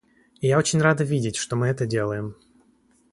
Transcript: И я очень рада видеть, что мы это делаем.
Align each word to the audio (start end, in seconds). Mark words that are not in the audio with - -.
И 0.39 0.47
я 0.47 0.57
очень 0.57 0.81
рада 0.81 1.03
видеть, 1.03 1.35
что 1.35 1.55
мы 1.55 1.67
это 1.67 1.85
делаем. 1.85 2.35